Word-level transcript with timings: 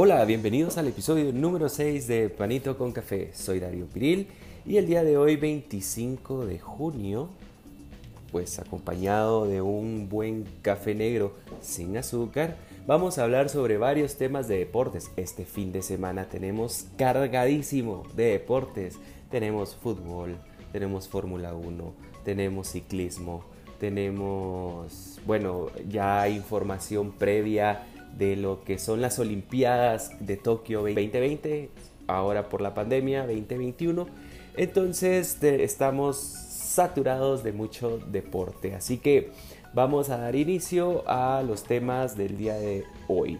Hola, 0.00 0.24
bienvenidos 0.24 0.78
al 0.78 0.86
episodio 0.86 1.32
número 1.32 1.68
6 1.68 2.06
de 2.06 2.28
Panito 2.28 2.78
con 2.78 2.92
Café. 2.92 3.32
Soy 3.34 3.58
Darío 3.58 3.86
Piril 3.86 4.28
y 4.64 4.76
el 4.76 4.86
día 4.86 5.02
de 5.02 5.16
hoy, 5.16 5.34
25 5.34 6.46
de 6.46 6.60
junio, 6.60 7.30
pues 8.30 8.60
acompañado 8.60 9.48
de 9.48 9.60
un 9.60 10.08
buen 10.08 10.44
café 10.62 10.94
negro 10.94 11.34
sin 11.60 11.96
azúcar, 11.96 12.58
vamos 12.86 13.18
a 13.18 13.24
hablar 13.24 13.48
sobre 13.48 13.76
varios 13.76 14.14
temas 14.14 14.46
de 14.46 14.58
deportes. 14.58 15.10
Este 15.16 15.44
fin 15.44 15.72
de 15.72 15.82
semana 15.82 16.26
tenemos 16.26 16.86
cargadísimo 16.96 18.04
de 18.14 18.26
deportes. 18.26 19.00
Tenemos 19.32 19.74
fútbol, 19.74 20.36
tenemos 20.70 21.08
Fórmula 21.08 21.54
1, 21.54 21.92
tenemos 22.24 22.68
ciclismo, 22.68 23.42
tenemos, 23.80 25.20
bueno, 25.26 25.66
ya 25.88 26.28
información 26.28 27.10
previa 27.10 27.84
de 28.18 28.36
lo 28.36 28.64
que 28.64 28.78
son 28.78 29.00
las 29.00 29.18
Olimpiadas 29.18 30.12
de 30.20 30.36
Tokio 30.36 30.80
2020, 30.80 31.70
ahora 32.08 32.48
por 32.48 32.60
la 32.60 32.74
pandemia 32.74 33.22
2021. 33.22 34.06
Entonces 34.56 35.42
estamos 35.42 36.16
saturados 36.16 37.44
de 37.44 37.52
mucho 37.52 37.98
deporte, 38.10 38.74
así 38.74 38.98
que 38.98 39.30
vamos 39.72 40.10
a 40.10 40.18
dar 40.18 40.34
inicio 40.34 41.04
a 41.08 41.42
los 41.42 41.62
temas 41.62 42.16
del 42.16 42.36
día 42.36 42.54
de 42.54 42.84
hoy. 43.06 43.38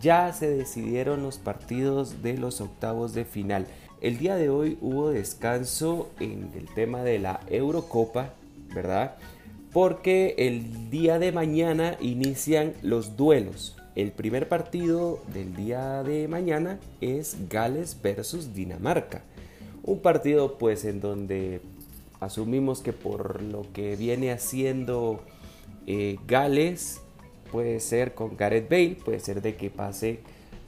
Ya 0.00 0.32
se 0.32 0.48
decidieron 0.48 1.22
los 1.22 1.38
partidos 1.38 2.22
de 2.22 2.36
los 2.36 2.60
octavos 2.60 3.14
de 3.14 3.24
final. 3.24 3.66
El 4.00 4.18
día 4.18 4.36
de 4.36 4.48
hoy 4.48 4.78
hubo 4.80 5.10
descanso 5.10 6.08
en 6.20 6.50
el 6.56 6.72
tema 6.74 7.02
de 7.02 7.18
la 7.18 7.40
Eurocopa, 7.48 8.30
¿verdad? 8.74 9.16
Porque 9.72 10.34
el 10.38 10.90
día 10.90 11.18
de 11.18 11.32
mañana 11.32 11.96
inician 12.00 12.74
los 12.82 13.16
duelos. 13.16 13.79
El 13.96 14.12
primer 14.12 14.48
partido 14.48 15.20
del 15.32 15.56
día 15.56 16.02
de 16.04 16.28
mañana 16.28 16.78
es 17.00 17.36
Gales 17.48 17.96
versus 18.00 18.54
Dinamarca. 18.54 19.22
Un 19.82 20.00
partido 20.00 20.58
pues 20.58 20.84
en 20.84 21.00
donde 21.00 21.60
asumimos 22.20 22.82
que 22.82 22.92
por 22.92 23.42
lo 23.42 23.66
que 23.72 23.96
viene 23.96 24.30
haciendo 24.30 25.20
eh, 25.86 26.18
Gales 26.28 27.00
puede 27.50 27.80
ser 27.80 28.14
con 28.14 28.36
Gareth 28.36 28.70
Bale, 28.70 28.96
puede 29.04 29.18
ser 29.18 29.42
de 29.42 29.56
que 29.56 29.70
pase 29.70 30.20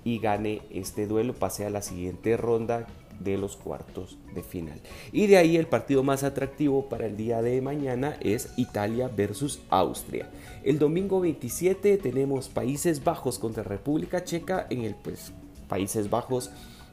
y 0.05 0.19
gane 0.19 0.63
este 0.73 1.07
duelo, 1.07 1.33
pase 1.33 1.65
a 1.65 1.71
la 1.71 1.83
siguiente 1.83 2.37
ronda 2.37 2.89
de 3.25 3.39
los 3.39 3.57
cuartos 3.57 4.19
de 4.35 4.43
final. 4.43 4.81
Y 5.13 5.27
de 5.27 5.37
ahí 5.37 5.57
el 5.57 5.67
partido 5.67 6.03
más 6.03 6.23
atractivo 6.25 6.89
para 6.89 7.07
el 7.07 7.17
día 7.17 7.43
de 7.43 7.61
mañana 7.61 8.17
es 8.21 8.51
Italia 8.57 9.09
versus 9.09 9.61
Austria. 9.71 10.29
El 10.63 10.79
domingo 10.79 11.21
27 11.21 11.99
tenemos 11.99 12.49
Países 12.49 13.03
Bajos 13.03 13.39
contra 13.39 13.63
República 13.63 14.25
Checa 14.25 14.67
en 14.71 14.83
el 14.83 14.95
pues 14.95 15.33
Países 15.69 16.11
Bajos 16.11 16.51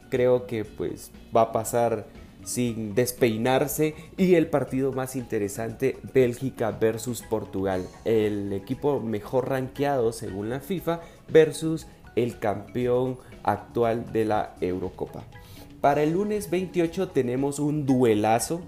creo 0.09 0.47
que 0.47 0.65
pues 0.65 1.11
va 1.35 1.41
a 1.41 1.51
pasar 1.51 2.07
sin 2.43 2.95
despeinarse 2.95 3.95
y 4.17 4.35
el 4.35 4.47
partido 4.47 4.91
más 4.91 5.15
interesante 5.15 5.97
Bélgica 6.13 6.71
versus 6.71 7.21
Portugal 7.21 7.85
el 8.05 8.53
equipo 8.53 8.99
mejor 8.99 9.49
rankeado 9.49 10.13
según 10.13 10.49
la 10.49 10.59
FIFA 10.59 11.01
versus 11.27 11.87
el 12.15 12.39
campeón 12.39 13.17
actual 13.43 14.11
de 14.11 14.25
la 14.25 14.55
Eurocopa 14.61 15.23
para 15.81 16.03
el 16.03 16.13
lunes 16.13 16.49
28 16.49 17.09
tenemos 17.09 17.59
un 17.59 17.85
duelazo, 17.85 18.61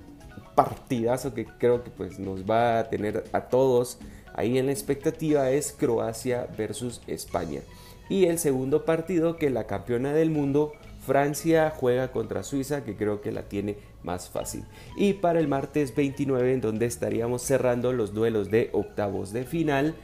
partidazo 0.56 1.34
que 1.34 1.46
creo 1.46 1.84
que 1.84 1.92
pues 1.92 2.20
nos 2.20 2.50
va 2.50 2.80
a 2.80 2.90
tener 2.90 3.24
a 3.34 3.42
todos 3.50 4.00
ahí 4.34 4.58
en 4.58 4.68
la 4.68 4.72
expectativa 4.72 5.50
es 5.50 5.72
Croacia 5.72 6.48
versus 6.58 7.02
España. 7.08 7.62
Y 8.10 8.26
el 8.26 8.40
segundo 8.40 8.84
partido 8.84 9.38
que 9.38 9.50
la 9.50 9.68
campeona 9.68 10.14
del 10.14 10.32
mundo 10.32 10.74
Francia 11.06 11.74
juega 11.76 12.12
contra 12.12 12.44
Suiza, 12.44 12.84
que 12.84 12.96
creo 12.96 13.22
que 13.22 13.32
la 13.32 13.44
tiene 13.44 13.78
más 14.04 14.30
fácil. 14.30 14.66
Y 14.98 15.14
para 15.14 15.40
el 15.40 15.48
martes 15.48 15.96
29, 15.96 16.54
en 16.54 16.62
donde 16.62 16.86
estaríamos 16.86 17.42
cerrando 17.42 17.92
los 17.92 18.14
duelos 18.14 18.52
de 18.52 18.70
octavos 18.74 19.34
de 19.34 19.44
final, 19.44 19.96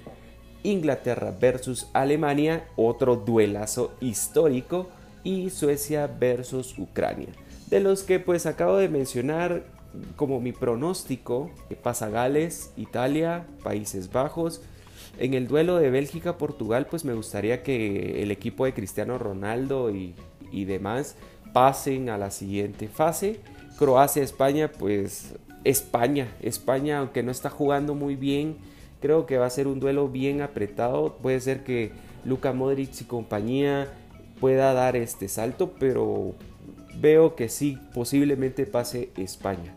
Inglaterra 0.63 1.35
versus 1.39 1.87
Alemania, 1.93 2.67
otro 2.75 3.15
duelazo 3.15 3.93
histórico 3.99 4.89
y 5.27 5.49
Suecia 5.49 6.07
versus 6.07 6.79
Ucrania. 6.79 7.27
De 7.69 7.81
los 7.81 8.03
que 8.03 8.21
pues 8.21 8.45
acabo 8.45 8.77
de 8.77 8.87
mencionar 8.87 9.65
como 10.15 10.39
mi 10.39 10.53
pronóstico, 10.53 11.51
pasa 11.83 12.09
Gales, 12.09 12.71
Italia, 12.77 13.45
Países 13.61 14.09
Bajos. 14.09 14.61
En 15.19 15.33
el 15.33 15.49
duelo 15.49 15.77
de 15.77 15.89
Bélgica-Portugal 15.89 16.87
pues 16.89 17.03
me 17.03 17.13
gustaría 17.13 17.61
que 17.61 18.23
el 18.23 18.31
equipo 18.31 18.63
de 18.63 18.73
Cristiano 18.73 19.17
Ronaldo 19.17 19.91
y, 19.91 20.15
y 20.49 20.63
demás 20.63 21.15
pasen 21.51 22.09
a 22.09 22.17
la 22.17 22.31
siguiente 22.31 22.87
fase. 22.87 23.41
Croacia-España 23.77 24.71
pues 24.71 25.33
España, 25.65 26.31
España 26.41 26.99
aunque 26.99 27.21
no 27.21 27.31
está 27.31 27.49
jugando 27.49 27.95
muy 27.95 28.15
bien, 28.15 28.55
creo 29.01 29.25
que 29.25 29.37
va 29.37 29.45
a 29.45 29.49
ser 29.49 29.67
un 29.67 29.81
duelo 29.81 30.07
bien 30.07 30.41
apretado. 30.41 31.17
Puede 31.17 31.41
ser 31.41 31.65
que 31.65 31.91
Luka 32.23 32.53
Modric 32.53 33.01
y 33.01 33.03
compañía 33.03 33.89
pueda 34.39 34.73
dar 34.73 34.95
este 34.95 35.27
salto, 35.27 35.73
pero 35.79 36.33
veo 36.99 37.35
que 37.35 37.49
sí, 37.49 37.77
posiblemente 37.93 38.65
pase 38.65 39.09
España. 39.17 39.73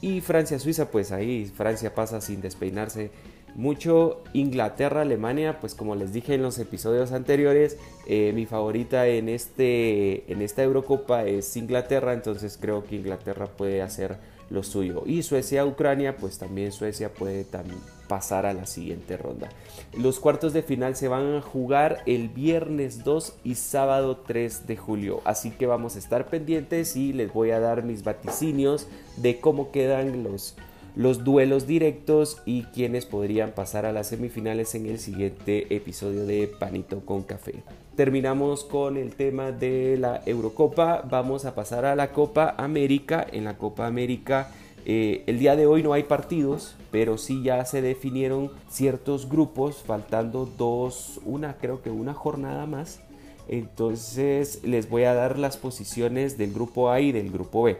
Y 0.00 0.20
Francia-Suiza, 0.20 0.90
pues 0.90 1.12
ahí 1.12 1.46
Francia 1.46 1.94
pasa 1.94 2.20
sin 2.20 2.40
despeinarse 2.40 3.10
mucho. 3.54 4.22
Inglaterra-Alemania, 4.32 5.60
pues 5.60 5.74
como 5.74 5.94
les 5.94 6.12
dije 6.12 6.34
en 6.34 6.42
los 6.42 6.58
episodios 6.58 7.12
anteriores, 7.12 7.76
eh, 8.06 8.32
mi 8.34 8.46
favorita 8.46 9.06
en, 9.06 9.28
este, 9.28 10.30
en 10.32 10.42
esta 10.42 10.62
Eurocopa 10.62 11.24
es 11.24 11.56
Inglaterra, 11.56 12.14
entonces 12.14 12.58
creo 12.60 12.84
que 12.84 12.96
Inglaterra 12.96 13.46
puede 13.46 13.82
hacer 13.82 14.16
lo 14.50 14.62
suyo. 14.62 15.04
Y 15.06 15.22
Suecia-Ucrania, 15.22 16.16
pues 16.16 16.38
también 16.38 16.72
Suecia 16.72 17.12
puede 17.12 17.44
también 17.44 17.80
pasar 18.12 18.44
a 18.44 18.52
la 18.52 18.66
siguiente 18.66 19.16
ronda. 19.16 19.48
Los 19.96 20.20
cuartos 20.20 20.52
de 20.52 20.62
final 20.62 20.96
se 20.96 21.08
van 21.08 21.36
a 21.36 21.40
jugar 21.40 22.02
el 22.04 22.28
viernes 22.28 23.04
2 23.04 23.36
y 23.42 23.54
sábado 23.54 24.18
3 24.18 24.66
de 24.66 24.76
julio. 24.76 25.22
Así 25.24 25.50
que 25.50 25.64
vamos 25.66 25.96
a 25.96 25.98
estar 25.98 26.26
pendientes 26.26 26.94
y 26.94 27.14
les 27.14 27.32
voy 27.32 27.52
a 27.52 27.58
dar 27.58 27.84
mis 27.84 28.04
vaticinios 28.04 28.86
de 29.16 29.40
cómo 29.40 29.70
quedan 29.70 30.24
los, 30.24 30.56
los 30.94 31.24
duelos 31.24 31.66
directos 31.66 32.42
y 32.44 32.64
quienes 32.64 33.06
podrían 33.06 33.52
pasar 33.52 33.86
a 33.86 33.92
las 33.92 34.08
semifinales 34.08 34.74
en 34.74 34.84
el 34.84 34.98
siguiente 34.98 35.74
episodio 35.74 36.26
de 36.26 36.48
Panito 36.48 37.00
con 37.06 37.22
Café. 37.22 37.62
Terminamos 37.96 38.62
con 38.64 38.98
el 38.98 39.14
tema 39.14 39.52
de 39.52 39.96
la 39.98 40.20
Eurocopa. 40.26 41.00
Vamos 41.08 41.46
a 41.46 41.54
pasar 41.54 41.86
a 41.86 41.96
la 41.96 42.12
Copa 42.12 42.56
América. 42.58 43.26
En 43.32 43.44
la 43.44 43.56
Copa 43.56 43.86
América 43.86 44.50
eh, 44.84 45.22
el 45.26 45.38
día 45.38 45.56
de 45.56 45.66
hoy 45.66 45.82
no 45.82 45.92
hay 45.92 46.04
partidos, 46.04 46.76
pero 46.90 47.18
sí 47.18 47.42
ya 47.42 47.64
se 47.64 47.82
definieron 47.82 48.50
ciertos 48.68 49.28
grupos, 49.28 49.82
faltando 49.86 50.46
dos, 50.58 51.20
una, 51.24 51.56
creo 51.56 51.82
que 51.82 51.90
una 51.90 52.14
jornada 52.14 52.66
más. 52.66 53.00
Entonces 53.48 54.60
les 54.64 54.88
voy 54.88 55.04
a 55.04 55.14
dar 55.14 55.38
las 55.38 55.56
posiciones 55.56 56.38
del 56.38 56.52
grupo 56.52 56.90
A 56.90 57.00
y 57.00 57.12
del 57.12 57.30
grupo 57.30 57.64
B. 57.64 57.76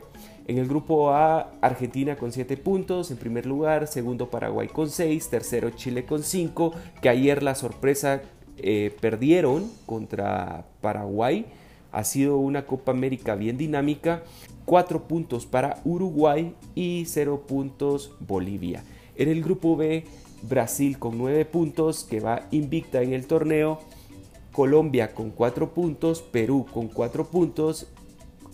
En 0.46 0.58
el 0.58 0.66
grupo 0.66 1.10
A, 1.10 1.52
Argentina 1.60 2.16
con 2.16 2.32
7 2.32 2.56
puntos, 2.56 3.10
en 3.10 3.16
primer 3.16 3.46
lugar, 3.46 3.86
segundo 3.86 4.28
Paraguay 4.28 4.68
con 4.68 4.90
6, 4.90 5.30
tercero 5.30 5.70
Chile 5.70 6.04
con 6.04 6.22
5, 6.22 6.72
que 7.00 7.08
ayer 7.08 7.42
la 7.42 7.54
sorpresa 7.54 8.22
eh, 8.58 8.94
perdieron 9.00 9.70
contra 9.86 10.64
Paraguay. 10.80 11.46
Ha 11.92 12.04
sido 12.04 12.38
una 12.38 12.66
Copa 12.66 12.92
América 12.92 13.34
bien 13.34 13.56
dinámica. 13.58 14.22
4 14.64 15.04
puntos 15.04 15.46
para 15.46 15.80
Uruguay 15.84 16.54
y 16.74 17.04
0 17.06 17.44
puntos 17.46 18.12
Bolivia. 18.20 18.84
En 19.16 19.28
el 19.28 19.42
grupo 19.42 19.76
B, 19.76 20.04
Brasil 20.42 20.98
con 20.98 21.18
9 21.18 21.44
puntos 21.44 22.04
que 22.04 22.20
va 22.20 22.48
invicta 22.50 23.02
en 23.02 23.12
el 23.12 23.26
torneo. 23.26 23.80
Colombia 24.52 25.14
con 25.14 25.30
4 25.30 25.72
puntos, 25.72 26.22
Perú 26.22 26.66
con 26.72 26.88
4 26.88 27.26
puntos, 27.26 27.88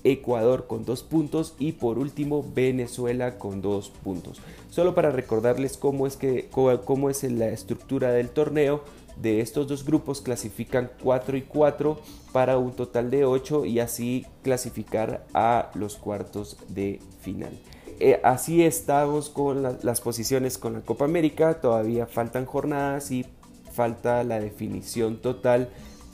Ecuador 0.05 0.67
con 0.67 0.84
2 0.84 1.02
puntos 1.02 1.55
y 1.58 1.73
por 1.73 1.99
último 1.99 2.44
Venezuela 2.55 3.38
con 3.38 3.61
2 3.62 3.91
puntos. 3.91 4.41
Solo 4.70 4.94
para 4.94 5.11
recordarles 5.11 5.76
cómo 5.76 6.06
es, 6.06 6.17
que, 6.17 6.49
cómo 6.50 7.11
es 7.11 7.23
la 7.25 7.49
estructura 7.49 8.12
del 8.12 8.31
torneo, 8.31 8.82
de 9.20 9.41
estos 9.41 9.67
dos 9.67 9.85
grupos 9.85 10.20
clasifican 10.20 10.91
4 11.03 11.37
y 11.37 11.43
4 11.43 11.99
para 12.32 12.59
un 12.59 12.73
total 12.73 13.11
de 13.11 13.25
8 13.25 13.65
y 13.65 13.81
así 13.81 14.26
clasificar 14.43 15.25
a 15.35 15.70
los 15.75 15.97
cuartos 15.97 16.56
de 16.69 17.00
final. 17.20 17.59
Eh, 18.00 18.20
así 18.23 18.62
estamos 18.62 19.29
con 19.29 19.62
las 19.82 20.00
posiciones 20.00 20.56
con 20.56 20.75
la 20.75 20.81
Copa 20.82 21.05
América, 21.05 21.61
todavía 21.61 22.06
faltan 22.06 22.47
jornadas 22.47 23.11
y 23.11 23.26
falta 23.73 24.23
la 24.23 24.38
definición 24.38 25.17
total 25.17 25.69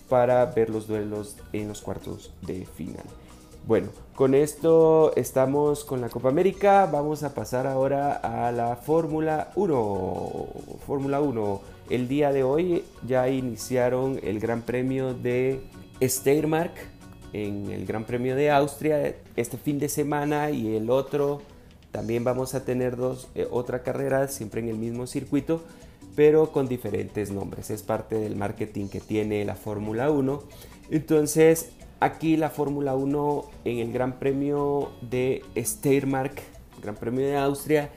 para 0.08 0.44
ver 0.46 0.70
los 0.70 0.86
duelos 0.86 1.36
en 1.52 1.68
los 1.68 1.82
cuartos 1.82 2.32
de 2.42 2.64
final. 2.64 3.04
Bueno, 3.66 3.88
con 4.14 4.34
esto 4.34 5.14
estamos 5.16 5.84
con 5.84 6.02
la 6.02 6.10
Copa 6.10 6.28
América. 6.28 6.86
Vamos 6.92 7.22
a 7.22 7.34
pasar 7.34 7.66
ahora 7.66 8.12
a 8.12 8.52
la 8.52 8.76
Fórmula 8.76 9.50
1. 9.56 10.46
Fórmula 10.86 11.20
1. 11.20 11.73
El 11.90 12.08
día 12.08 12.32
de 12.32 12.44
hoy 12.44 12.82
ya 13.06 13.28
iniciaron 13.28 14.18
el 14.22 14.40
Gran 14.40 14.62
Premio 14.62 15.12
de 15.12 15.60
Steiermark 16.00 16.72
en 17.34 17.70
el 17.70 17.84
Gran 17.84 18.04
Premio 18.04 18.36
de 18.36 18.50
Austria 18.50 19.14
este 19.36 19.58
fin 19.58 19.78
de 19.78 19.90
semana 19.90 20.50
y 20.50 20.76
el 20.76 20.88
otro 20.88 21.42
también 21.90 22.24
vamos 22.24 22.54
a 22.54 22.64
tener 22.64 22.96
dos, 22.96 23.28
eh, 23.34 23.46
otra 23.50 23.82
carrera 23.82 24.28
siempre 24.28 24.62
en 24.62 24.68
el 24.68 24.78
mismo 24.78 25.06
circuito, 25.06 25.62
pero 26.16 26.52
con 26.52 26.68
diferentes 26.68 27.30
nombres. 27.30 27.70
Es 27.70 27.82
parte 27.82 28.16
del 28.16 28.34
marketing 28.34 28.88
que 28.88 29.00
tiene 29.00 29.44
la 29.44 29.54
Fórmula 29.54 30.10
1. 30.10 30.42
Entonces, 30.90 31.70
aquí 32.00 32.36
la 32.38 32.48
Fórmula 32.48 32.96
1 32.96 33.44
en 33.66 33.78
el 33.78 33.92
Gran 33.92 34.18
Premio 34.18 34.90
de 35.02 35.42
Steiermark, 35.56 36.40
Gran 36.82 36.94
Premio 36.94 37.26
de 37.26 37.36
Austria, 37.36 37.90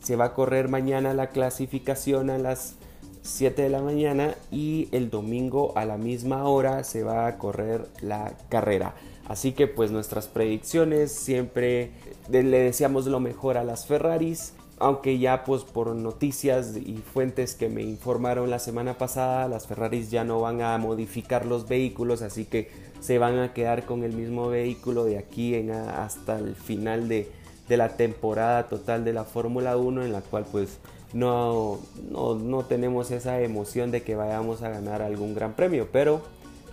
se 0.00 0.16
va 0.16 0.26
a 0.26 0.34
correr 0.34 0.68
mañana 0.68 1.12
la 1.12 1.30
clasificación 1.30 2.30
a 2.30 2.38
las 2.38 2.76
7 3.22 3.62
de 3.62 3.70
la 3.70 3.80
mañana 3.80 4.34
y 4.50 4.88
el 4.92 5.10
domingo 5.10 5.72
a 5.76 5.84
la 5.84 5.96
misma 5.96 6.44
hora 6.44 6.84
se 6.84 7.02
va 7.02 7.26
a 7.26 7.38
correr 7.38 7.86
la 8.00 8.32
carrera. 8.48 8.94
Así 9.28 9.52
que 9.52 9.68
pues 9.68 9.90
nuestras 9.90 10.26
predicciones 10.26 11.12
siempre 11.12 11.90
le 12.28 12.42
deseamos 12.42 13.06
lo 13.06 13.20
mejor 13.20 13.56
a 13.56 13.64
las 13.64 13.86
Ferraris, 13.86 14.54
aunque 14.78 15.18
ya 15.18 15.44
pues 15.44 15.62
por 15.62 15.94
noticias 15.94 16.76
y 16.76 16.96
fuentes 16.96 17.54
que 17.54 17.68
me 17.68 17.82
informaron 17.82 18.50
la 18.50 18.58
semana 18.58 18.98
pasada, 18.98 19.46
las 19.46 19.68
Ferraris 19.68 20.10
ya 20.10 20.24
no 20.24 20.40
van 20.40 20.60
a 20.60 20.76
modificar 20.78 21.46
los 21.46 21.68
vehículos, 21.68 22.20
así 22.20 22.44
que 22.44 22.70
se 23.00 23.18
van 23.18 23.38
a 23.38 23.52
quedar 23.52 23.86
con 23.86 24.02
el 24.02 24.12
mismo 24.12 24.48
vehículo 24.48 25.04
de 25.04 25.18
aquí 25.18 25.54
hasta 25.70 26.38
el 26.38 26.56
final 26.56 27.08
de, 27.08 27.30
de 27.68 27.76
la 27.76 27.96
temporada 27.96 28.68
total 28.68 29.04
de 29.04 29.12
la 29.12 29.24
Fórmula 29.24 29.76
1 29.76 30.04
en 30.04 30.12
la 30.12 30.20
cual 30.20 30.46
pues 30.50 30.78
no, 31.12 31.78
no, 32.10 32.64
tenemos 32.64 33.10
esa 33.10 33.40
emoción 33.40 33.90
de 33.90 34.02
que 34.02 34.14
vayamos 34.14 34.62
a 34.62 34.70
ganar 34.70 35.02
algún 35.02 35.34
gran 35.34 35.54
premio, 35.54 35.88
pero 35.92 36.22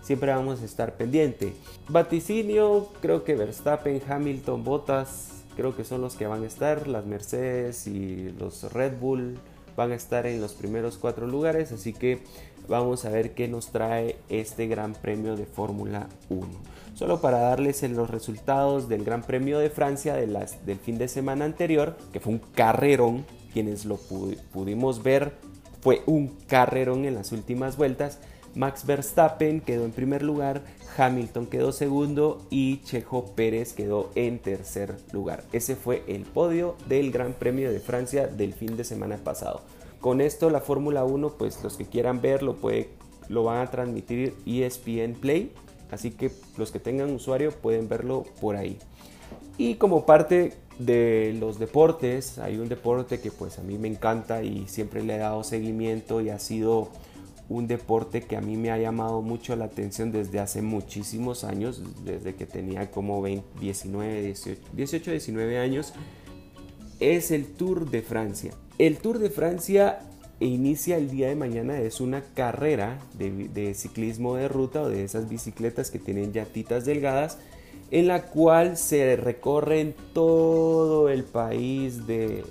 siempre 0.01 0.31
vamos 0.31 0.61
a 0.61 0.65
estar 0.65 0.95
pendiente. 0.95 1.53
Vaticinio, 1.89 2.87
creo 3.01 3.23
que 3.23 3.35
Verstappen, 3.35 4.01
Hamilton, 4.07 4.63
Bottas, 4.63 5.43
creo 5.55 5.75
que 5.75 5.83
son 5.83 6.01
los 6.01 6.15
que 6.15 6.27
van 6.27 6.43
a 6.43 6.47
estar, 6.47 6.87
las 6.87 7.05
Mercedes 7.05 7.85
y 7.87 8.31
los 8.39 8.71
Red 8.71 8.99
Bull 8.99 9.37
van 9.75 9.91
a 9.91 9.95
estar 9.95 10.25
en 10.25 10.41
los 10.41 10.53
primeros 10.53 10.97
cuatro 10.97 11.27
lugares, 11.27 11.71
así 11.71 11.93
que 11.93 12.19
vamos 12.67 13.03
a 13.05 13.09
ver 13.09 13.33
qué 13.33 13.47
nos 13.47 13.67
trae 13.67 14.17
este 14.29 14.67
Gran 14.67 14.93
Premio 14.93 15.35
de 15.35 15.45
Fórmula 15.45 16.07
1. 16.29 16.47
Solo 16.93 17.21
para 17.21 17.39
darles 17.39 17.81
los 17.83 18.09
resultados 18.09 18.89
del 18.89 19.03
Gran 19.03 19.23
Premio 19.23 19.59
de 19.59 19.69
Francia 19.69 20.15
del 20.15 20.79
fin 20.79 20.97
de 20.97 21.07
semana 21.07 21.45
anterior, 21.45 21.97
que 22.13 22.19
fue 22.19 22.33
un 22.33 22.39
carrerón, 22.39 23.25
quienes 23.51 23.85
lo 23.85 23.97
pudimos 23.97 25.03
ver, 25.03 25.33
fue 25.81 26.01
un 26.05 26.29
carrerón 26.47 27.05
en 27.05 27.15
las 27.15 27.31
últimas 27.31 27.77
vueltas. 27.77 28.19
Max 28.55 28.85
Verstappen 28.85 29.61
quedó 29.61 29.85
en 29.85 29.91
primer 29.91 30.23
lugar, 30.23 30.63
Hamilton 30.97 31.45
quedó 31.45 31.71
segundo 31.71 32.45
y 32.49 32.81
Checo 32.81 33.27
Pérez 33.35 33.73
quedó 33.73 34.09
en 34.15 34.39
tercer 34.39 34.97
lugar. 35.11 35.43
Ese 35.53 35.75
fue 35.75 36.03
el 36.07 36.23
podio 36.23 36.75
del 36.87 37.11
Gran 37.11 37.33
Premio 37.33 37.71
de 37.71 37.79
Francia 37.79 38.27
del 38.27 38.53
fin 38.53 38.75
de 38.75 38.83
semana 38.83 39.17
pasado. 39.17 39.61
Con 40.01 40.19
esto 40.21 40.49
la 40.49 40.61
Fórmula 40.61 41.03
1, 41.03 41.35
pues 41.37 41.61
los 41.63 41.77
que 41.77 41.85
quieran 41.85 42.21
verlo 42.21 42.55
puede, 42.55 42.89
lo 43.27 43.43
van 43.43 43.59
a 43.59 43.69
transmitir 43.69 44.33
ESPN 44.45 45.13
Play, 45.13 45.53
así 45.91 46.11
que 46.11 46.31
los 46.57 46.71
que 46.71 46.79
tengan 46.79 47.13
usuario 47.13 47.51
pueden 47.51 47.87
verlo 47.87 48.23
por 48.41 48.55
ahí. 48.55 48.77
Y 49.57 49.75
como 49.75 50.05
parte 50.05 50.53
de 50.79 51.35
los 51.37 51.59
deportes, 51.59 52.39
hay 52.39 52.57
un 52.57 52.69
deporte 52.69 53.19
que 53.19 53.31
pues 53.31 53.59
a 53.59 53.63
mí 53.63 53.77
me 53.77 53.89
encanta 53.89 54.41
y 54.43 54.67
siempre 54.67 55.03
le 55.03 55.15
he 55.15 55.17
dado 55.19 55.43
seguimiento 55.43 56.21
y 56.21 56.29
ha 56.29 56.39
sido 56.39 56.89
un 57.49 57.67
deporte 57.67 58.21
que 58.21 58.37
a 58.37 58.41
mí 58.41 58.55
me 58.55 58.71
ha 58.71 58.77
llamado 58.77 59.21
mucho 59.21 59.55
la 59.55 59.65
atención 59.65 60.11
desde 60.11 60.39
hace 60.39 60.61
muchísimos 60.61 61.43
años, 61.43 61.81
desde 62.05 62.35
que 62.35 62.45
tenía 62.45 62.89
como 62.91 63.23
19, 63.25 64.21
18, 64.21 64.61
18 64.73 65.11
19 65.11 65.57
años, 65.59 65.93
es 66.99 67.31
el 67.31 67.45
Tour 67.47 67.89
de 67.89 68.01
Francia. 68.01 68.53
El 68.77 68.97
Tour 68.97 69.19
de 69.19 69.29
Francia 69.29 69.99
inicia 70.39 70.97
el 70.97 71.09
día 71.09 71.27
de 71.27 71.35
mañana, 71.35 71.79
es 71.79 71.99
una 71.99 72.23
carrera 72.33 72.99
de, 73.17 73.49
de 73.49 73.73
ciclismo 73.73 74.35
de 74.35 74.47
ruta 74.47 74.83
o 74.83 74.89
de 74.89 75.03
esas 75.03 75.27
bicicletas 75.27 75.91
que 75.91 75.99
tienen 75.99 76.31
llantitas 76.31 76.85
delgadas 76.85 77.39
en 77.91 78.07
la 78.07 78.23
cual 78.23 78.77
se 78.77 79.15
recorre 79.15 79.93
todo 80.13 81.09
el 81.09 81.23
país 81.23 82.07
de, 82.07 82.43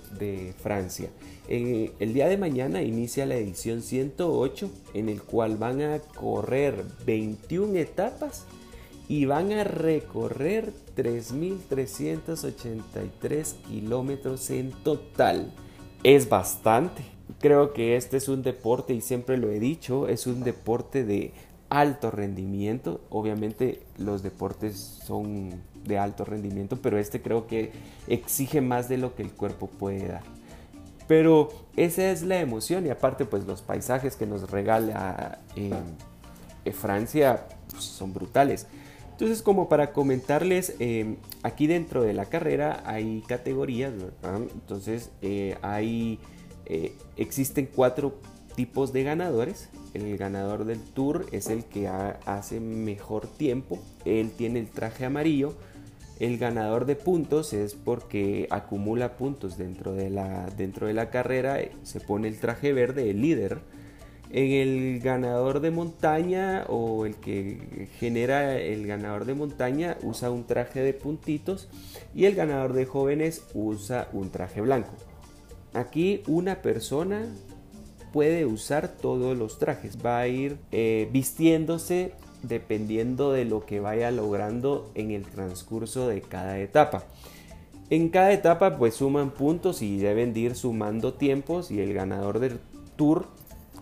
Francia. 0.62 1.11
el 1.49 2.12
día 2.12 2.29
de 2.29 2.37
mañana 2.37 2.82
inicia 2.82 3.26
la 3.26 3.37
edición 3.37 3.82
108 3.82 4.70
en 4.94 5.08
el 5.08 5.23
cual 5.23 5.56
van 5.56 5.82
a 5.82 5.99
correr 5.99 6.85
21 7.06 7.79
etapas 7.79 8.46
y 9.08 9.25
van 9.25 9.52
a 9.52 9.64
recorrer 9.64 10.73
3.383 10.96 13.55
kilómetros 13.69 14.50
en 14.50 14.70
total. 14.82 15.52
Es 16.05 16.29
bastante. 16.29 17.02
Creo 17.40 17.73
que 17.73 17.96
este 17.96 18.19
es 18.19 18.29
un 18.29 18.43
deporte 18.43 18.93
y 18.94 19.00
siempre 19.00 19.38
lo 19.38 19.50
he 19.50 19.58
dicho, 19.61 20.08
es 20.08 20.26
un 20.26 20.44
deporte 20.44 21.05
de 21.05 21.32
alto 21.70 22.11
rendimiento. 22.11 23.00
Obviamente 23.11 23.82
los 23.97 24.23
deportes 24.23 24.76
son 25.05 25.61
de 25.85 25.99
alto 25.99 26.25
rendimiento, 26.25 26.79
pero 26.81 26.99
este 26.99 27.20
creo 27.20 27.47
que 27.47 27.73
exige 28.06 28.61
más 28.61 28.88
de 28.88 28.99
lo 28.99 29.15
que 29.15 29.23
el 29.23 29.32
cuerpo 29.32 29.67
puede 29.67 30.09
dar. 30.09 30.23
Pero 31.06 31.49
esa 31.76 32.11
es 32.11 32.23
la 32.23 32.38
emoción 32.38 32.87
y 32.87 32.91
aparte 32.91 33.25
pues 33.25 33.44
los 33.47 33.62
paisajes 33.62 34.15
que 34.15 34.26
nos 34.26 34.50
regala 34.50 35.38
eh, 35.56 35.73
Francia 36.73 37.47
pues, 37.71 37.85
son 37.85 38.12
brutales. 38.12 38.67
Entonces 39.12 39.43
como 39.43 39.69
para 39.69 39.93
comentarles, 39.93 40.75
eh, 40.79 41.17
aquí 41.43 41.67
dentro 41.67 42.03
de 42.03 42.12
la 42.12 42.26
carrera 42.26 42.82
hay 42.85 43.23
categorías, 43.26 43.93
Entonces 44.53 45.11
eh, 45.23 45.56
hay, 45.62 46.21
existen 47.17 47.69
cuatro 47.75 48.21
tipos 48.58 48.93
de 48.93 49.05
ganadores. 49.05 49.69
El 49.94 50.19
ganador 50.19 50.64
del 50.64 50.81
tour 50.81 51.26
es 51.31 51.46
el 51.46 51.62
que 51.62 51.87
hace 51.87 52.58
mejor 52.58 53.28
tiempo. 53.28 53.78
Él 54.05 54.32
tiene 54.37 54.58
el 54.58 54.66
traje 54.66 55.05
amarillo. 55.05 55.55
El 56.19 56.38
ganador 56.38 56.84
de 56.84 56.96
puntos 56.96 57.52
es 57.52 57.75
porque 57.75 58.49
acumula 58.50 59.16
puntos 59.16 59.58
dentro 59.58 59.93
de 59.93 60.10
la, 60.10 60.50
dentro 60.56 60.88
de 60.88 60.94
la 60.94 61.08
carrera. 61.08 61.60
Se 61.84 62.00
pone 62.00 62.26
el 62.26 62.40
traje 62.40 62.72
verde, 62.72 63.10
el 63.10 63.22
líder. 63.22 63.60
En 64.32 64.50
el 64.50 64.99
ganador 64.99 65.61
de 65.61 65.70
montaña 65.70 66.64
o 66.66 67.06
el 67.06 67.14
que 67.14 67.88
genera 68.00 68.59
el 68.59 68.88
ganador 68.88 69.25
de 69.25 69.35
montaña 69.35 69.97
usa 70.02 70.33
un 70.33 70.49
traje 70.49 70.80
de 70.80 70.94
puntitos 70.94 71.68
y 72.12 72.25
el 72.25 72.35
ganador 72.35 72.73
de 72.73 72.87
jóvenes 72.87 73.44
usa 73.54 74.09
un 74.12 74.30
traje 74.30 74.61
blanco. 74.61 74.90
Aquí 75.75 76.25
una 76.26 76.61
persona 76.61 77.25
puede 78.12 78.47
usar 78.47 78.88
todos 78.88 79.37
los 79.37 79.59
trajes. 79.59 79.99
Va 80.05 80.19
a 80.19 80.29
ir 80.29 80.59
eh, 80.73 81.09
vistiéndose 81.12 82.12
dependiendo 82.43 83.33
de 83.33 83.45
lo 83.45 83.67
que 83.67 83.81
vaya 83.81 84.11
logrando 84.11 84.91
en 84.95 85.11
el 85.11 85.25
transcurso 85.25 86.09
de 86.09 86.21
cada 86.21 86.59
etapa. 86.59 87.05
En 87.91 88.11
cada 88.11 88.33
etapa 88.33 88.77
pues 88.77 88.95
suman 88.95 89.31
puntos 89.31 89.83
y 89.83 89.99
deben 89.99 90.37
ir 90.37 90.55
sumando 90.55 91.15
tiempos 91.15 91.71
y 91.71 91.81
el 91.81 91.95
ganador 91.95 92.38
del 92.38 92.61
tour 92.97 93.27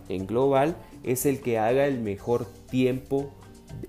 en 0.09 0.25
global 0.25 0.77
es 1.03 1.25
el 1.25 1.41
que 1.41 1.59
haga 1.59 1.85
el 1.85 1.99
mejor 1.99 2.45
tiempo 2.69 3.31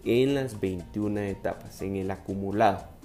en 0.04 0.34
las 0.34 0.60
21 0.60 1.20
etapas, 1.20 1.82
en 1.82 1.96
el 1.96 2.10
acumulado. 2.10 2.97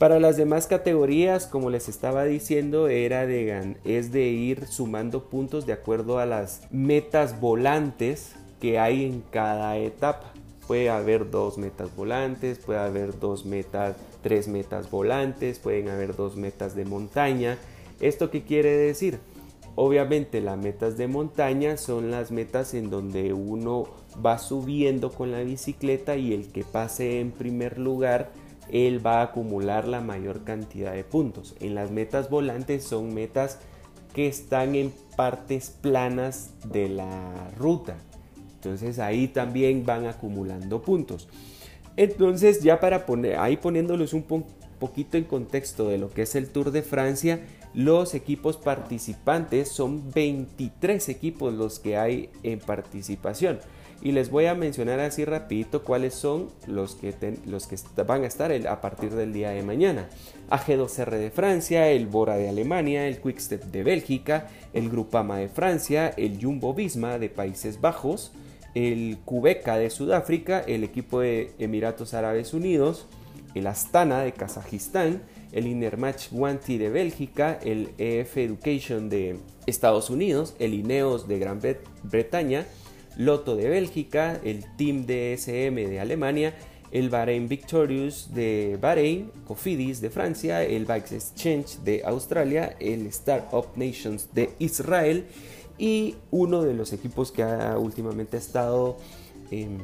Para 0.00 0.18
las 0.18 0.38
demás 0.38 0.66
categorías, 0.66 1.44
como 1.44 1.68
les 1.68 1.90
estaba 1.90 2.24
diciendo, 2.24 2.88
era 2.88 3.26
de, 3.26 3.76
es 3.84 4.10
de 4.12 4.28
ir 4.28 4.66
sumando 4.66 5.24
puntos 5.24 5.66
de 5.66 5.74
acuerdo 5.74 6.18
a 6.18 6.24
las 6.24 6.62
metas 6.70 7.38
volantes 7.38 8.32
que 8.62 8.78
hay 8.78 9.04
en 9.04 9.22
cada 9.30 9.76
etapa. 9.76 10.32
Puede 10.66 10.88
haber 10.88 11.30
dos 11.30 11.58
metas 11.58 11.94
volantes, 11.94 12.56
puede 12.60 12.78
haber 12.78 13.20
dos 13.20 13.44
metas, 13.44 13.94
tres 14.22 14.48
metas 14.48 14.90
volantes, 14.90 15.58
pueden 15.58 15.90
haber 15.90 16.16
dos 16.16 16.34
metas 16.34 16.74
de 16.74 16.86
montaña. 16.86 17.58
¿Esto 18.00 18.30
qué 18.30 18.42
quiere 18.42 18.74
decir? 18.74 19.18
Obviamente 19.74 20.40
las 20.40 20.56
metas 20.56 20.96
de 20.96 21.08
montaña 21.08 21.76
son 21.76 22.10
las 22.10 22.30
metas 22.30 22.72
en 22.72 22.88
donde 22.88 23.34
uno 23.34 23.84
va 24.24 24.38
subiendo 24.38 25.12
con 25.12 25.30
la 25.30 25.40
bicicleta 25.40 26.16
y 26.16 26.32
el 26.32 26.50
que 26.50 26.64
pase 26.64 27.20
en 27.20 27.32
primer 27.32 27.78
lugar 27.78 28.30
él 28.72 29.04
va 29.04 29.20
a 29.20 29.24
acumular 29.24 29.86
la 29.86 30.00
mayor 30.00 30.44
cantidad 30.44 30.92
de 30.92 31.04
puntos. 31.04 31.54
En 31.60 31.74
las 31.74 31.90
metas 31.90 32.30
volantes 32.30 32.84
son 32.84 33.14
metas 33.14 33.58
que 34.14 34.26
están 34.26 34.74
en 34.74 34.92
partes 35.16 35.70
planas 35.70 36.50
de 36.64 36.88
la 36.88 37.50
ruta. 37.56 37.96
Entonces 38.54 38.98
ahí 38.98 39.28
también 39.28 39.86
van 39.86 40.06
acumulando 40.06 40.82
puntos. 40.82 41.28
Entonces 41.96 42.62
ya 42.62 42.80
para 42.80 43.06
poner, 43.06 43.38
ahí 43.38 43.56
poniéndolos 43.56 44.12
un 44.12 44.24
poquito 44.78 45.16
en 45.16 45.24
contexto 45.24 45.88
de 45.88 45.98
lo 45.98 46.10
que 46.10 46.22
es 46.22 46.34
el 46.34 46.48
Tour 46.48 46.70
de 46.70 46.82
Francia, 46.82 47.40
los 47.72 48.14
equipos 48.14 48.56
participantes 48.56 49.68
son 49.68 50.10
23 50.12 51.08
equipos 51.08 51.54
los 51.54 51.78
que 51.78 51.96
hay 51.96 52.30
en 52.42 52.58
participación. 52.58 53.60
Y 54.02 54.12
les 54.12 54.30
voy 54.30 54.46
a 54.46 54.54
mencionar 54.54 55.00
así 55.00 55.24
rapidito 55.24 55.82
cuáles 55.82 56.14
son 56.14 56.48
los 56.66 56.94
que, 56.94 57.14
los 57.46 57.66
que 57.66 57.76
van 58.02 58.24
a 58.24 58.26
estar 58.26 58.50
a 58.66 58.80
partir 58.80 59.10
del 59.10 59.32
día 59.32 59.50
de 59.50 59.62
mañana. 59.62 60.08
AG2R 60.50 61.10
de 61.10 61.30
Francia, 61.30 61.88
el 61.88 62.06
Bora 62.06 62.36
de 62.36 62.48
Alemania, 62.48 63.06
el 63.06 63.20
Quickstep 63.20 63.64
de 63.64 63.82
Bélgica, 63.82 64.48
el 64.72 64.88
Grupama 64.88 65.38
de 65.38 65.48
Francia, 65.48 66.08
el 66.16 66.42
Jumbo 66.42 66.72
Visma 66.72 67.18
de 67.18 67.28
Países 67.28 67.80
Bajos, 67.80 68.32
el 68.74 69.18
Cubeca 69.24 69.76
de 69.76 69.90
Sudáfrica, 69.90 70.60
el 70.60 70.84
equipo 70.84 71.20
de 71.20 71.52
Emiratos 71.58 72.14
Árabes 72.14 72.54
Unidos, 72.54 73.06
el 73.54 73.66
Astana 73.66 74.22
de 74.22 74.32
Kazajistán, 74.32 75.22
el 75.52 75.66
Intermatch 75.66 76.30
Guanti 76.30 76.78
de 76.78 76.88
Bélgica, 76.88 77.58
el 77.62 77.90
EF 77.98 78.36
Education 78.38 79.08
de 79.08 79.38
Estados 79.66 80.08
Unidos, 80.08 80.54
el 80.58 80.74
Ineos 80.74 81.28
de 81.28 81.38
Gran 81.38 81.60
Bretaña, 82.04 82.66
Loto 83.16 83.56
de 83.56 83.68
Bélgica, 83.68 84.40
el 84.44 84.64
Team 84.76 85.02
DSM 85.06 85.74
de 85.74 86.00
Alemania, 86.00 86.54
el 86.90 87.08
Bahrain 87.08 87.48
Victorious 87.48 88.34
de 88.34 88.78
Bahrein, 88.80 89.30
Cofidis 89.46 90.00
de 90.00 90.10
Francia, 90.10 90.62
el 90.64 90.86
Bikes 90.86 91.14
Exchange 91.14 91.78
de 91.84 92.02
Australia, 92.04 92.76
el 92.80 93.06
Startup 93.06 93.66
Nations 93.76 94.32
de 94.34 94.50
Israel 94.58 95.26
y 95.78 96.16
uno 96.30 96.62
de 96.62 96.74
los 96.74 96.92
equipos 96.92 97.32
que 97.32 97.42
ha 97.42 97.78
últimamente 97.78 98.36
estado 98.36 98.96
en, 99.50 99.78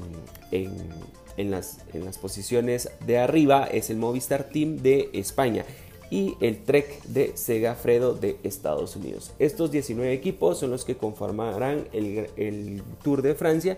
las, 1.50 1.78
en 1.92 2.04
las 2.04 2.18
posiciones 2.18 2.90
de 3.06 3.18
arriba 3.18 3.64
es 3.64 3.90
el 3.90 3.96
Movistar 3.96 4.44
Team 4.44 4.76
de 4.78 5.10
España 5.12 5.64
y 6.10 6.36
el 6.40 6.62
Trek 6.62 7.02
de 7.04 7.36
Segafredo 7.36 8.14
de 8.14 8.38
Estados 8.42 8.96
Unidos. 8.96 9.32
Estos 9.38 9.70
19 9.70 10.12
equipos 10.12 10.58
son 10.58 10.70
los 10.70 10.84
que 10.84 10.96
conformarán 10.96 11.88
el, 11.92 12.82
Tour 13.02 13.22
de 13.22 13.34
Francia 13.34 13.76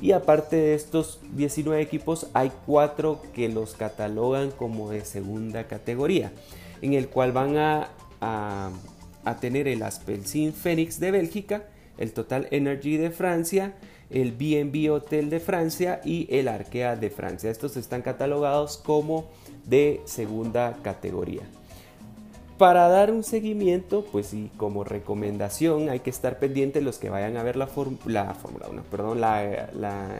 y 0.00 0.12
aparte 0.12 0.56
de 0.56 0.74
estos 0.74 1.20
19 1.34 1.80
equipos 1.82 2.26
hay 2.32 2.52
4 2.66 3.20
que 3.32 3.48
los 3.48 3.74
catalogan 3.74 4.50
como 4.50 4.90
de 4.90 5.04
segunda 5.04 5.66
categoría, 5.66 6.32
en 6.82 6.94
el 6.94 7.08
cual 7.08 7.32
van 7.32 7.56
a, 7.56 7.90
a 8.20 8.70
a 9.28 9.40
tener 9.40 9.68
el 9.68 9.82
Aspelsin 9.82 10.52
Phoenix 10.52 10.98
de 11.00 11.10
Bélgica, 11.10 11.64
el 11.98 12.12
Total 12.12 12.48
Energy 12.50 12.96
de 12.96 13.10
Francia, 13.10 13.74
el 14.10 14.32
BNB 14.32 14.90
Hotel 14.90 15.28
de 15.28 15.38
Francia 15.38 16.00
y 16.04 16.26
el 16.30 16.48
Arkea 16.48 16.96
de 16.96 17.10
Francia. 17.10 17.50
Estos 17.50 17.76
están 17.76 18.00
catalogados 18.00 18.78
como 18.78 19.28
de 19.66 20.00
segunda 20.06 20.78
categoría. 20.82 21.42
Para 22.58 22.88
dar 22.88 23.12
un 23.12 23.22
seguimiento, 23.22 24.04
pues 24.10 24.34
y 24.34 24.50
como 24.56 24.82
recomendación 24.82 25.88
hay 25.88 26.00
que 26.00 26.10
estar 26.10 26.40
pendientes 26.40 26.82
los 26.82 26.98
que 26.98 27.08
vayan 27.08 27.36
a 27.36 27.44
ver 27.44 27.54
la, 27.54 27.66
la 27.66 28.34
Fórmula 28.34 28.68
1, 28.68 28.82
perdón, 28.90 29.20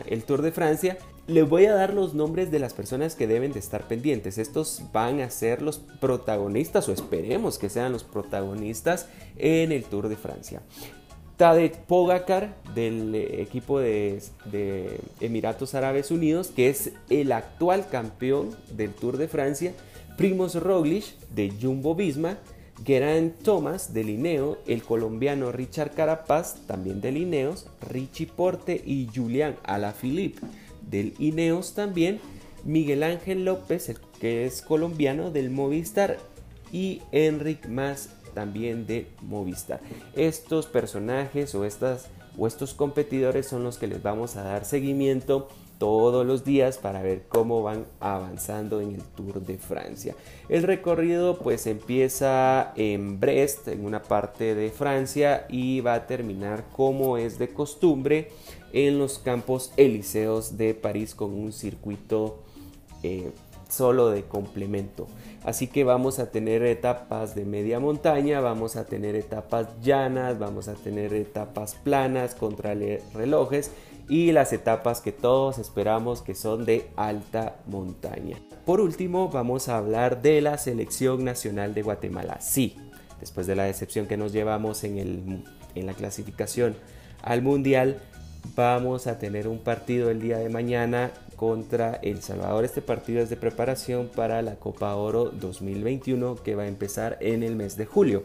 el 0.07 0.23
Tour 0.23 0.41
de 0.41 0.53
Francia. 0.53 0.97
Les 1.27 1.47
voy 1.47 1.65
a 1.65 1.73
dar 1.73 1.93
los 1.93 2.13
nombres 2.13 2.49
de 2.49 2.59
las 2.59 2.73
personas 2.73 3.15
que 3.15 3.27
deben 3.27 3.51
de 3.51 3.59
estar 3.59 3.89
pendientes. 3.89 4.37
Estos 4.37 4.83
van 4.93 5.19
a 5.19 5.29
ser 5.29 5.61
los 5.61 5.79
protagonistas 5.99 6.87
o 6.87 6.93
esperemos 6.93 7.59
que 7.59 7.69
sean 7.69 7.91
los 7.91 8.05
protagonistas 8.05 9.09
en 9.37 9.73
el 9.73 9.83
Tour 9.83 10.07
de 10.07 10.15
Francia. 10.15 10.61
Tadej 11.39 11.71
Pogacar 11.87 12.53
del 12.75 13.15
equipo 13.15 13.79
de, 13.79 14.21
Emiratos 15.21 15.73
Árabes 15.73 16.11
Unidos, 16.11 16.51
que 16.53 16.69
es 16.69 16.91
el 17.09 17.31
actual 17.31 17.87
campeón 17.89 18.49
del 18.71 18.93
Tour 18.93 19.15
de 19.15 19.29
Francia, 19.29 19.73
Primoz 20.19 20.55
Roglic 20.55 21.17
de 21.33 21.49
Jumbo 21.49 21.95
Visma, 21.95 22.39
Geraint 22.85 23.41
Thomas 23.41 23.93
de 23.93 24.03
Lineo, 24.03 24.57
el 24.67 24.83
colombiano 24.83 25.53
Richard 25.53 25.91
Carapaz 25.91 26.67
también 26.67 26.99
de 26.99 27.13
Lineos, 27.13 27.67
Richie 27.89 28.27
Porte 28.27 28.83
y 28.85 29.07
Julián 29.15 29.55
Alaphilippe 29.63 30.41
del 30.81 31.13
Ineos 31.19 31.73
también, 31.73 32.19
Miguel 32.65 33.03
Ángel 33.03 33.45
López, 33.45 33.87
el 33.87 33.97
que 34.19 34.45
es 34.45 34.61
colombiano 34.61 35.31
del 35.31 35.51
Movistar 35.51 36.17
y 36.73 37.01
Enric 37.13 37.69
Mas 37.69 38.09
también 38.33 38.87
de 38.87 39.07
Movistar. 39.21 39.79
Estos 40.17 40.65
personajes 40.65 41.55
o 41.55 41.63
estas 41.63 42.09
o 42.37 42.45
estos 42.45 42.73
competidores 42.73 43.47
son 43.47 43.63
los 43.63 43.77
que 43.77 43.87
les 43.87 44.03
vamos 44.03 44.35
a 44.35 44.43
dar 44.43 44.65
seguimiento 44.65 45.47
todos 45.79 46.27
los 46.27 46.43
días 46.43 46.77
para 46.77 47.01
ver 47.01 47.23
cómo 47.27 47.63
van 47.63 47.87
avanzando 47.99 48.81
en 48.81 48.95
el 48.95 49.01
Tour 49.01 49.41
de 49.41 49.57
Francia. 49.57 50.13
El 50.49 50.63
recorrido 50.63 51.39
pues 51.39 51.65
empieza 51.65 52.73
en 52.75 53.19
Brest, 53.19 53.69
en 53.69 53.85
una 53.85 54.03
parte 54.03 54.53
de 54.53 54.69
Francia, 54.69 55.47
y 55.49 55.79
va 55.81 55.95
a 55.95 56.05
terminar 56.05 56.65
como 56.71 57.17
es 57.17 57.39
de 57.39 57.49
costumbre 57.49 58.29
en 58.73 58.99
los 58.99 59.17
campos 59.17 59.71
elíseos 59.77 60.57
de 60.57 60.75
París 60.75 61.15
con 61.15 61.33
un 61.33 61.53
circuito 61.53 62.43
eh, 63.01 63.31
solo 63.69 64.09
de 64.09 64.23
complemento. 64.23 65.07
Así 65.43 65.67
que 65.67 65.85
vamos 65.85 66.19
a 66.19 66.31
tener 66.31 66.63
etapas 66.63 67.35
de 67.35 67.45
media 67.45 67.79
montaña, 67.79 68.41
vamos 68.41 68.75
a 68.75 68.85
tener 68.85 69.15
etapas 69.15 69.67
llanas, 69.81 70.37
vamos 70.37 70.67
a 70.67 70.73
tener 70.73 71.13
etapas 71.13 71.75
planas 71.75 72.35
contra 72.35 72.75
relojes 73.13 73.71
y 74.09 74.31
las 74.31 74.51
etapas 74.51 75.01
que 75.01 75.11
todos 75.11 75.59
esperamos 75.59 76.21
que 76.21 76.35
son 76.35 76.65
de 76.65 76.89
alta 76.95 77.57
montaña. 77.67 78.37
Por 78.65 78.81
último, 78.81 79.29
vamos 79.29 79.69
a 79.69 79.77
hablar 79.77 80.21
de 80.21 80.41
la 80.41 80.57
selección 80.57 81.23
nacional 81.23 81.73
de 81.73 81.83
Guatemala. 81.83 82.41
Sí, 82.41 82.75
después 83.19 83.47
de 83.47 83.55
la 83.55 83.63
decepción 83.63 84.07
que 84.07 84.17
nos 84.17 84.33
llevamos 84.33 84.83
en, 84.83 84.97
el, 84.97 85.43
en 85.75 85.85
la 85.85 85.93
clasificación 85.93 86.75
al 87.21 87.43
mundial, 87.43 88.01
vamos 88.55 89.07
a 89.07 89.19
tener 89.19 89.47
un 89.47 89.59
partido 89.59 90.09
el 90.09 90.21
día 90.21 90.39
de 90.39 90.49
mañana 90.49 91.11
contra 91.35 91.93
El 92.01 92.21
Salvador. 92.21 92.65
Este 92.65 92.81
partido 92.81 93.21
es 93.21 93.29
de 93.29 93.37
preparación 93.37 94.09
para 94.13 94.41
la 94.41 94.55
Copa 94.55 94.95
Oro 94.95 95.25
2021 95.25 96.35
que 96.35 96.55
va 96.55 96.63
a 96.63 96.67
empezar 96.67 97.17
en 97.21 97.43
el 97.43 97.55
mes 97.55 97.77
de 97.77 97.85
julio. 97.85 98.23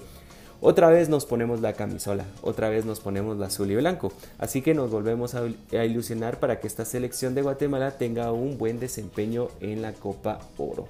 Otra 0.66 0.88
vez 0.88 1.10
nos 1.10 1.26
ponemos 1.26 1.60
la 1.60 1.74
camisola, 1.74 2.24
otra 2.40 2.70
vez 2.70 2.86
nos 2.86 2.98
ponemos 2.98 3.36
la 3.36 3.48
azul 3.48 3.70
y 3.70 3.76
blanco. 3.76 4.14
Así 4.38 4.62
que 4.62 4.72
nos 4.72 4.90
volvemos 4.90 5.34
a, 5.34 5.44
ilusionar 5.84 6.40
para 6.40 6.58
que 6.58 6.66
esta 6.66 6.86
selección 6.86 7.34
de 7.34 7.42
Guatemala 7.42 7.98
tenga 7.98 8.32
un 8.32 8.56
buen 8.56 8.80
desempeño 8.80 9.48
en 9.60 9.82
la 9.82 9.92
Copa 9.92 10.38
Oro. 10.56 10.88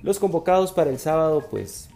Los 0.00 0.18
convocados 0.18 0.72
para 0.72 0.88
el 0.88 0.98
sábado 0.98 1.44
pues 1.50 1.90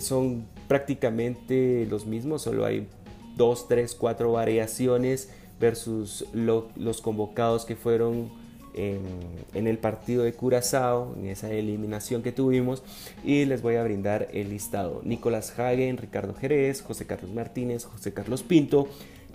son 0.00 0.44
prácticamente 0.66 1.86
los 1.88 2.04
mismos, 2.04 2.42
solo 2.42 2.64
hay 2.64 2.88
dos, 3.36 3.68
tres, 3.68 3.94
cuatro 3.94 4.32
variaciones 4.32 5.30
versus 5.60 6.24
los 6.32 7.00
convocados 7.00 7.64
que 7.64 7.76
fueron 7.76 8.32
en, 8.76 9.66
el 9.66 9.78
partido 9.78 10.22
de 10.22 10.32
Curazao, 10.32 11.14
en 11.18 11.26
esa 11.26 11.50
eliminación 11.50 12.22
que 12.22 12.32
tuvimos, 12.32 12.82
y 13.24 13.44
les 13.46 13.62
voy 13.62 13.76
a 13.76 13.82
brindar 13.82 14.28
el 14.32 14.50
listado. 14.50 15.00
Nicolás 15.04 15.58
Hagen, 15.58 15.96
Ricardo 15.96 16.34
Jerez, 16.34 16.82
José 16.82 17.06
Carlos 17.06 17.32
Martínez, 17.32 17.84
José 17.84 18.12
Carlos 18.12 18.42
Pinto, 18.42 18.88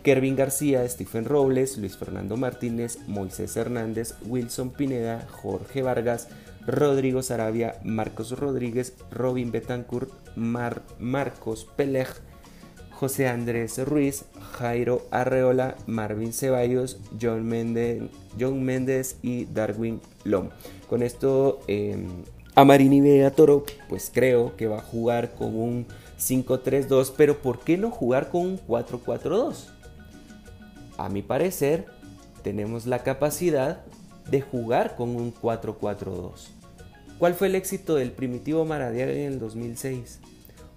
Kervin 0.03 0.35
García, 0.35 0.87
Stephen 0.87 1.25
Robles, 1.25 1.77
Luis 1.77 1.97
Fernando 1.97 2.37
Martínez, 2.37 2.99
Moisés 3.07 3.55
Hernández, 3.55 4.15
Wilson 4.25 4.71
Pineda, 4.71 5.27
Jorge 5.29 5.81
Vargas, 5.83 6.27
Rodrigo 6.65 7.21
Sarabia, 7.23 7.75
Marcos 7.83 8.31
Rodríguez, 8.37 8.95
Robin 9.11 9.51
Betancourt, 9.51 10.11
Mar 10.35 10.83
Marcos 10.99 11.67
Pelej, 11.75 12.07
José 13.01 13.27
Andrés 13.27 13.79
Ruiz, 13.83 14.25
Jairo 14.59 15.07
Arreola, 15.09 15.75
Marvin 15.87 16.33
Ceballos, 16.33 16.99
John 17.19 17.47
Méndez, 17.47 19.15
y 19.23 19.45
Darwin 19.45 19.99
Lom. 20.23 20.49
Con 20.87 21.01
esto, 21.01 21.61
eh, 21.67 21.97
Amarini 22.53 23.01
Toro, 23.35 23.65
pues 23.89 24.11
creo 24.13 24.55
que 24.55 24.67
va 24.67 24.77
a 24.77 24.83
jugar 24.83 25.33
con 25.33 25.55
un 25.55 25.87
5-3-2, 26.19 27.13
pero 27.17 27.39
¿por 27.39 27.61
qué 27.61 27.75
no 27.75 27.89
jugar 27.89 28.29
con 28.29 28.41
un 28.43 28.59
4-4-2? 28.59 29.69
A 30.99 31.09
mi 31.09 31.23
parecer, 31.23 31.87
tenemos 32.43 32.85
la 32.85 32.99
capacidad 32.99 33.81
de 34.29 34.41
jugar 34.41 34.95
con 34.95 35.15
un 35.15 35.33
4-4-2. 35.33 36.49
¿Cuál 37.17 37.33
fue 37.33 37.47
el 37.47 37.55
éxito 37.55 37.95
del 37.95 38.11
primitivo 38.11 38.63
Maradiaga 38.63 39.11
en 39.11 39.33
el 39.33 39.39
2006? 39.39 40.19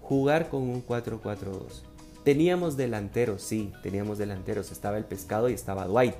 Jugar 0.00 0.48
con 0.48 0.62
un 0.62 0.82
4-4-2. 0.86 1.82
Teníamos 2.24 2.78
delanteros, 2.78 3.42
sí, 3.42 3.72
teníamos 3.82 4.16
delanteros. 4.16 4.72
Estaba 4.72 4.96
el 4.96 5.04
pescado 5.04 5.50
y 5.50 5.52
estaba 5.52 5.86
Dwight. 5.86 6.16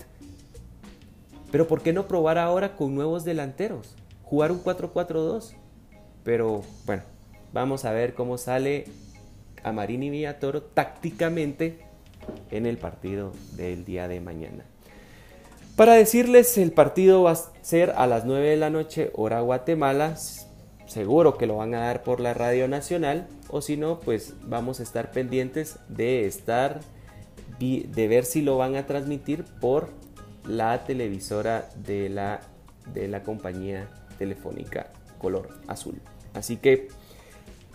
Pero 1.50 1.66
¿por 1.66 1.82
qué 1.82 1.92
no 1.92 2.06
probar 2.06 2.36
ahora 2.36 2.76
con 2.76 2.94
nuevos 2.94 3.24
delanteros? 3.24 3.94
Jugar 4.22 4.52
un 4.52 4.62
4-4-2. 4.62 5.54
Pero 6.22 6.62
bueno, 6.84 7.02
vamos 7.52 7.84
a 7.84 7.92
ver 7.92 8.14
cómo 8.14 8.36
sale 8.36 8.84
Amarini 9.62 10.10
Villatoro 10.10 10.62
tácticamente 10.62 11.78
en 12.50 12.66
el 12.66 12.76
partido 12.76 13.32
del 13.52 13.84
día 13.84 14.06
de 14.06 14.20
mañana. 14.20 14.64
Para 15.76 15.94
decirles, 15.94 16.56
el 16.58 16.72
partido 16.72 17.22
va 17.22 17.32
a 17.32 17.38
ser 17.62 17.90
a 17.96 18.06
las 18.06 18.24
9 18.24 18.50
de 18.50 18.56
la 18.56 18.70
noche, 18.70 19.10
hora 19.14 19.40
Guatemala. 19.40 20.16
Seguro 20.86 21.38
que 21.38 21.46
lo 21.46 21.56
van 21.56 21.74
a 21.74 21.80
dar 21.80 22.02
por 22.02 22.20
la 22.20 22.34
Radio 22.34 22.68
Nacional 22.68 23.26
o 23.48 23.60
si 23.60 23.76
no, 23.76 24.00
pues 24.00 24.34
vamos 24.42 24.80
a 24.80 24.82
estar 24.82 25.10
pendientes 25.10 25.78
de 25.88 26.26
estar 26.26 26.80
de 27.58 28.08
ver 28.08 28.24
si 28.24 28.42
lo 28.42 28.56
van 28.56 28.76
a 28.76 28.86
transmitir 28.86 29.44
por 29.60 29.88
la 30.46 30.84
televisora 30.84 31.68
de 31.86 32.08
la, 32.08 32.40
de 32.92 33.08
la 33.08 33.22
compañía 33.22 33.88
telefónica 34.18 34.88
color 35.18 35.48
azul. 35.66 36.00
Así 36.34 36.56
que 36.56 36.88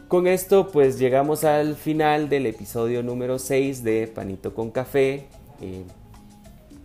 con 0.07 0.27
esto 0.27 0.69
pues 0.69 0.99
llegamos 0.99 1.43
al 1.43 1.75
final 1.75 2.29
del 2.29 2.45
episodio 2.45 3.03
número 3.03 3.39
6 3.39 3.83
de 3.83 4.07
Panito 4.07 4.53
con 4.53 4.71
Café. 4.71 5.27
Eh, 5.61 5.83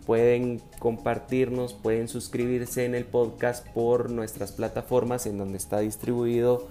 pueden 0.05 0.61
compartirnos, 0.79 1.73
pueden 1.73 2.07
suscribirse 2.07 2.85
en 2.85 2.95
el 2.95 3.05
podcast 3.05 3.67
por 3.69 4.09
nuestras 4.11 4.51
plataformas 4.51 5.25
en 5.25 5.37
donde 5.37 5.57
está 5.57 5.79
distribuido 5.79 6.67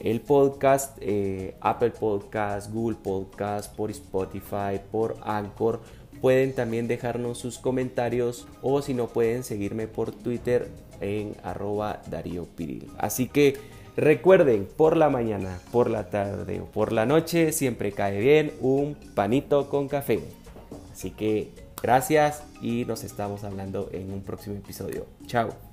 el 0.00 0.20
podcast, 0.20 0.96
eh, 1.00 1.56
Apple 1.60 1.90
Podcast, 1.90 2.72
Google 2.72 2.98
Podcast, 3.02 3.74
por 3.74 3.90
Spotify, 3.90 4.80
por 4.90 5.16
Anchor. 5.22 5.80
Pueden 6.20 6.54
también 6.54 6.88
dejarnos 6.88 7.38
sus 7.38 7.58
comentarios 7.58 8.46
o 8.62 8.82
si 8.82 8.94
no 8.94 9.08
pueden 9.08 9.42
seguirme 9.42 9.86
por 9.86 10.12
Twitter 10.12 10.68
en 11.00 11.34
arroba 11.42 12.02
Darío 12.10 12.44
Piril. 12.44 12.90
Así 12.98 13.28
que 13.28 13.56
Recuerden, 13.96 14.68
por 14.76 14.94
la 14.94 15.08
mañana, 15.08 15.58
por 15.72 15.88
la 15.88 16.10
tarde 16.10 16.60
o 16.60 16.66
por 16.66 16.92
la 16.92 17.06
noche 17.06 17.50
siempre 17.50 17.92
cae 17.92 18.20
bien 18.20 18.52
un 18.60 18.94
panito 19.14 19.70
con 19.70 19.88
café. 19.88 20.20
Así 20.92 21.12
que 21.12 21.48
gracias 21.82 22.42
y 22.60 22.84
nos 22.84 23.04
estamos 23.04 23.44
hablando 23.44 23.88
en 23.92 24.12
un 24.12 24.22
próximo 24.22 24.56
episodio. 24.56 25.06
Chao. 25.26 25.65